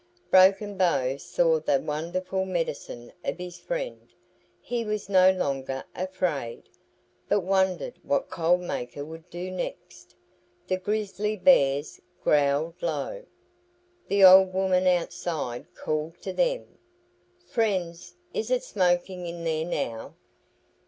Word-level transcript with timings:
Broken 0.31 0.77
Bow 0.77 1.15
saw 1.17 1.59
the 1.59 1.79
wonderful 1.79 2.43
medicine 2.43 3.13
of 3.23 3.37
his 3.37 3.59
friend. 3.59 4.09
He 4.59 4.83
was 4.83 5.09
no 5.09 5.29
longer 5.29 5.83
afraid, 5.93 6.63
but 7.29 7.41
wondered 7.41 7.99
what 8.01 8.27
Cold 8.31 8.61
Maker 8.61 9.05
would 9.05 9.29
do 9.29 9.51
next. 9.51 10.15
The 10.65 10.77
grizzly 10.77 11.35
bears 11.37 12.01
growled 12.23 12.81
low. 12.81 13.25
The 14.07 14.23
old 14.25 14.55
woman 14.55 14.87
outside 14.87 15.67
called 15.75 16.19
to 16.23 16.33
them, 16.33 16.79
"Friends, 17.45 18.15
is 18.33 18.49
it 18.49 18.63
smoking 18.63 19.27
in 19.27 19.43
there 19.43 19.65
now?" 19.65 20.15